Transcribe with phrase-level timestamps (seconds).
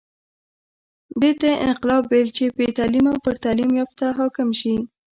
[1.21, 4.75] دې ته یې انقلاب ویل چې بې تعلیمه پر تعلیم یافته حاکم شي.